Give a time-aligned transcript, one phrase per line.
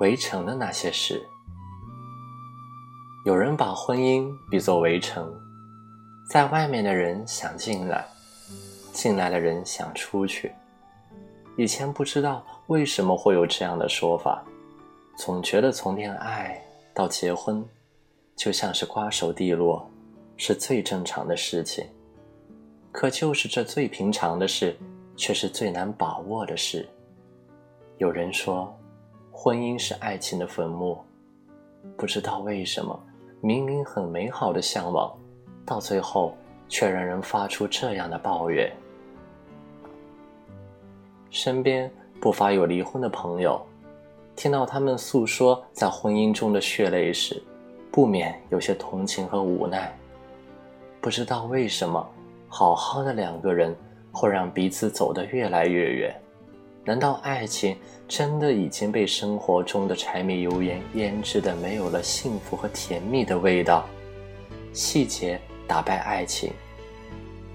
[0.00, 1.26] 围城的那些事。
[3.24, 5.34] 有人把婚姻比作围城，
[6.30, 8.06] 在外面的人想进来，
[8.92, 10.52] 进来的人想出去。
[11.56, 14.44] 以前不知道为什么会有这样的说法，
[15.16, 16.60] 总觉得从恋爱
[16.92, 17.66] 到结婚，
[18.36, 19.90] 就像是瓜熟蒂落，
[20.36, 21.86] 是最正常的事情。
[22.92, 24.76] 可就是这最平常的事，
[25.16, 26.88] 却是最难把握的事。
[27.98, 28.78] 有人说，
[29.38, 30.98] 婚姻是爱情的坟墓。
[31.94, 32.98] 不知道为什么，
[33.42, 35.14] 明明很美好的向往，
[35.66, 36.34] 到最后
[36.70, 38.74] 却让人发出这样的抱怨。
[41.28, 43.60] 身边不乏有离婚的朋友，
[44.34, 47.40] 听到他们诉说在婚姻中的血泪时，
[47.92, 49.94] 不免有些同情和无奈。
[50.98, 52.08] 不知道为什么，
[52.48, 53.76] 好好的两个人
[54.10, 56.20] 会让彼此走得越来越远。
[56.86, 63.84] 难道爱情真的已经被生活中的柴米油盐腌制的没有了幸福和甜蜜的味道？
[64.72, 66.52] 细节打败爱情，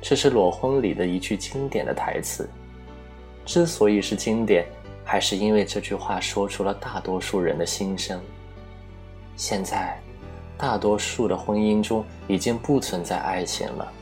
[0.00, 2.48] 这是《裸婚》里的一句经典的台词。
[3.44, 4.64] 之所以是经典，
[5.04, 8.20] 还是因为这句话说出了大多数人的心声。
[9.34, 10.00] 现在，
[10.56, 13.92] 大多数的婚姻中已经不存在爱情了，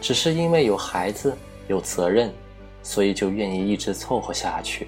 [0.00, 1.32] 只是因为有孩子，
[1.68, 2.34] 有责任。
[2.86, 4.86] 所以就愿意一直凑合下去，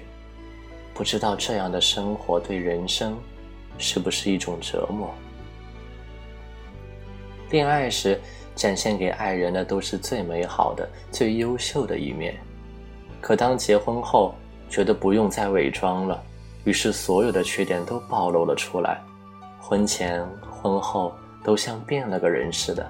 [0.93, 3.19] 不知道这样的生活对人生
[3.77, 5.13] 是不是一种折磨？
[7.49, 8.17] 恋爱时
[8.55, 12.39] 展现给爱人的都是最美好的、最优秀的一面，
[13.19, 14.33] 可当结婚后，
[14.69, 16.23] 觉得不用再伪装了，
[16.63, 19.01] 于是所有的缺点都暴露了出来，
[19.59, 21.13] 婚前婚后
[21.43, 22.89] 都像变了个人似的。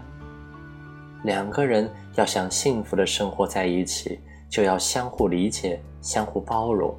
[1.23, 4.19] 两个人要想幸福的生活在一起。
[4.49, 6.93] 就要相互理解、相互包容，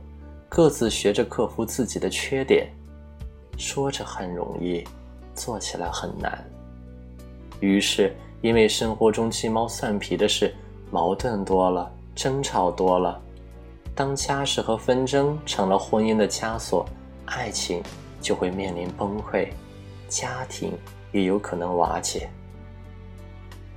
[0.49, 2.69] 各自学着克服自己的缺点。
[3.59, 4.83] 说着很容易，
[5.35, 6.43] 做起来很难。
[7.59, 10.55] 于是，因为生活中鸡毛蒜皮的事，
[10.91, 13.21] 矛盾多了，争吵多了。
[13.95, 16.87] 当家事和纷争成了婚姻的枷锁，
[17.27, 17.83] 爱情
[18.21, 19.49] 就会面临崩溃，
[20.09, 20.73] 家庭
[21.13, 22.31] 也有可能瓦解。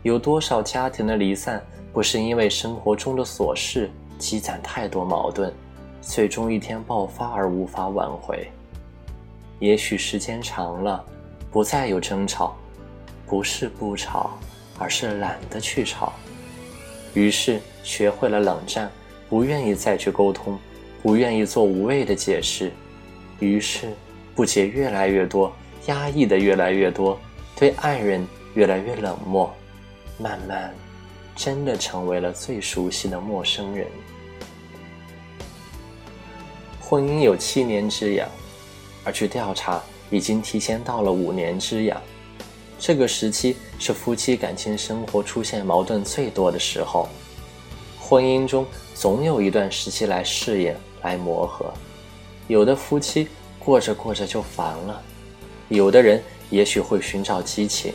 [0.03, 1.62] 有多少家庭的离散？
[1.94, 5.54] 不是因为生活中的琐事积攒太多矛盾，
[6.02, 8.50] 最终一天爆发而无法挽回。
[9.59, 11.06] 也许时间长了，
[11.52, 12.58] 不再有争吵，
[13.28, 14.32] 不是不吵，
[14.80, 16.12] 而是懒得去吵。
[17.14, 18.92] 于是学会了冷战，
[19.30, 20.58] 不愿意再去沟通，
[21.03, 22.72] 不愿意做无谓的解释。
[23.40, 23.94] 于是
[24.34, 25.53] 不解越来越多，
[25.86, 27.20] 压抑的越来越多，
[27.56, 29.53] 对爱人越来越冷漠，
[30.18, 30.74] 慢慢。
[31.36, 33.88] 真的成为了最熟悉的陌生人。
[36.80, 38.30] 婚姻有七年之痒，
[39.04, 42.00] 而去调查，已经提前到了五年之痒。
[42.78, 47.08] 这个时期是夫妻感情生活出现矛盾最多的时候。
[48.00, 51.74] 婚姻中总有一段时期来适应、来磨合。
[52.48, 53.28] 有的夫妻
[53.58, 55.02] 过着过着就烦了，
[55.70, 57.94] 有的人也许会寻找激情，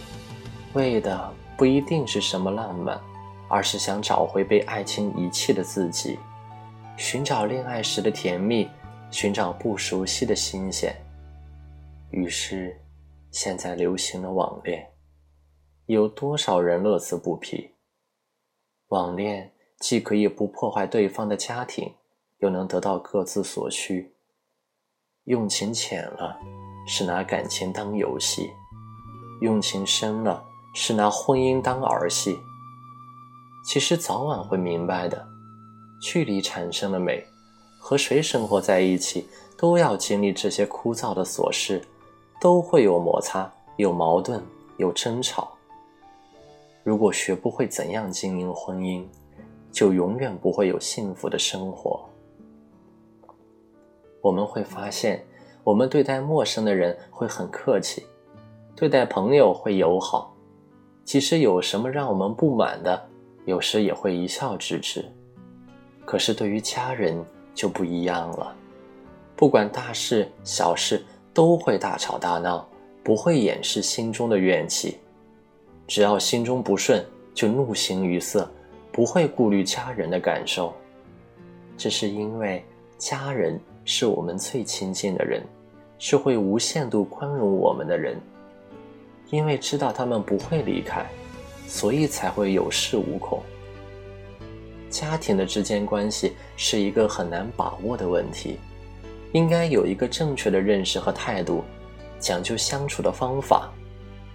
[0.73, 2.99] 为的不一定是什么浪漫。
[3.49, 6.19] 而是想找回被爱情遗弃的自己，
[6.97, 8.69] 寻找恋爱时的甜蜜，
[9.11, 10.95] 寻找不熟悉的新鲜。
[12.11, 12.81] 于是，
[13.31, 14.91] 现在流行了网恋，
[15.87, 17.75] 有多少人乐此不疲？
[18.89, 21.95] 网恋既可以不破坏对方的家庭，
[22.39, 24.15] 又能得到各自所需。
[25.25, 26.39] 用情浅了，
[26.87, 28.45] 是拿感情当游戏；
[29.43, 30.43] 用情深了，
[30.75, 32.39] 是拿婚姻当儿戏。
[33.69, 35.23] 其实早晚会明白的，
[36.01, 37.23] 距离产生了美，
[37.79, 41.83] 和谁生活在一起，都要经历这些枯燥的琐事，
[42.41, 44.43] 都会有摩擦、有矛盾、
[44.79, 45.53] 有争吵。
[46.83, 49.05] 如果学不会怎样经营婚姻，
[49.71, 52.09] 就永远不会有幸福的生活。
[54.23, 55.23] 我们会发现，
[55.63, 58.07] 我们对待陌生的人会很客气，
[58.75, 60.35] 对待朋友会友好，
[61.05, 63.09] 其实有什么让我们不满的。
[63.49, 65.03] 有时也会一笑置之，
[66.05, 67.19] 可是对于家人
[67.55, 68.55] 就不一样了。
[69.35, 71.03] 不管大事小事，
[71.33, 72.69] 都会大吵大闹，
[73.03, 74.99] 不会掩饰心中的怨气。
[75.87, 77.03] 只要心中不顺，
[77.33, 78.47] 就怒形于色，
[78.93, 80.75] 不会顾虑家人的感受。
[81.75, 82.63] 这是因为
[82.99, 85.43] 家人是我们最亲近的人，
[85.99, 88.21] 是会无限度宽容我们的人，
[89.31, 91.07] 因为知道他们不会离开。
[91.69, 93.43] 所以才会有恃无恐。
[94.89, 98.59] 家庭的之间关系是一个很难把握的问题，
[99.33, 101.63] 应该有一个正确的认识和态度，
[102.19, 103.71] 讲究相处的方法，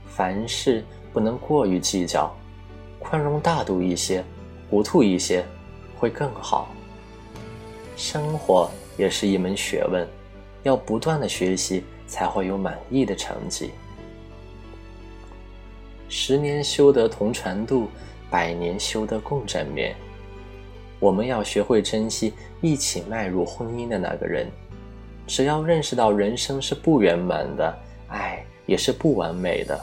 [0.05, 2.31] 凡事不能过于计较，
[2.99, 4.23] 宽容大度一些，
[4.69, 5.43] 糊涂一些，
[5.97, 6.69] 会更好。
[7.97, 10.07] 生活也是一门学问，
[10.61, 13.71] 要不断的学习，才会有满意的成绩。
[16.15, 17.87] 十年修得同船渡，
[18.29, 19.95] 百年修得共枕眠。
[20.99, 24.47] 我们要学会珍惜一起迈入婚姻的那个人。
[25.25, 27.75] 只要认识到人生是不圆满的，
[28.09, 29.81] 爱也是不完美的，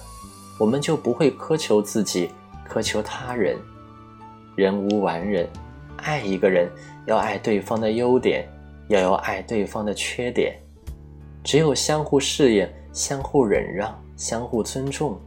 [0.57, 2.31] 我们就不会苛求自己，
[2.73, 3.59] 苛求他人。
[4.55, 5.49] 人无完人，
[5.97, 6.71] 爱一个人
[7.07, 8.49] 要爱对方的优点，
[8.87, 10.55] 也要爱对方的缺点。
[11.43, 15.21] 只有相互适应、相互忍让、相互尊重。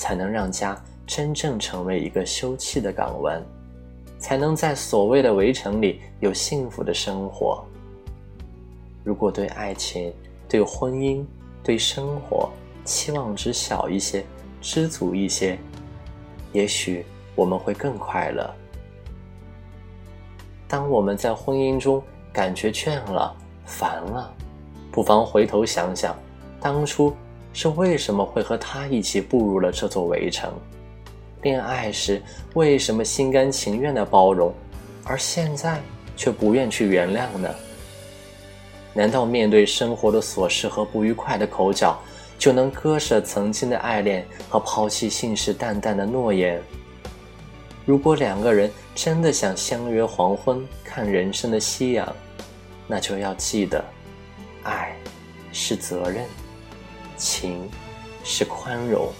[0.00, 3.42] 才能让家真正成为一个休憩的港湾，
[4.18, 7.62] 才能在所谓的围城里有幸福的生活。
[9.04, 10.10] 如果对爱情、
[10.48, 11.22] 对婚姻、
[11.62, 12.48] 对生活
[12.82, 14.24] 期望值小一些，
[14.62, 15.58] 知足一些，
[16.54, 17.04] 也许
[17.34, 18.50] 我们会更快乐。
[20.66, 22.02] 当我们在婚姻中
[22.32, 23.36] 感觉倦了、
[23.66, 24.32] 烦了，
[24.90, 26.16] 不妨回头想想，
[26.58, 27.14] 当初。
[27.52, 30.52] 是为什么会和他一起步入了这座围城？
[31.42, 32.22] 恋爱时
[32.54, 34.52] 为什么心甘情愿的包容，
[35.04, 35.80] 而现在
[36.16, 37.48] 却不愿去原谅呢？
[38.92, 41.98] 难道面对生活的琐事和不愉快的口角，
[42.38, 46.60] 就能割舍曾经的爱恋和抛弃信誓旦旦的诺言？
[47.86, 52.14] 如果两个人真的想相约黄昏看人生的夕阳，
[52.86, 53.82] 那就要记得，
[54.62, 54.94] 爱
[55.52, 56.24] 是责任。
[57.20, 57.70] 情
[58.24, 59.12] 是宽容，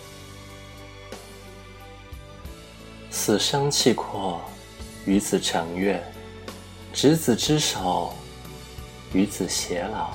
[3.11, 4.41] 死生契阔，
[5.05, 6.01] 与子成悦；
[6.95, 8.15] 执子之手，
[9.13, 10.15] 与子偕老。